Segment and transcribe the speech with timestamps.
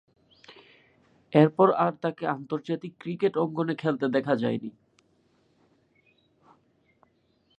[1.33, 4.71] এরপর আর তাকে আন্তর্জাতিক ক্রিকেট অঙ্গনে খেলতে দেখা যায়নি।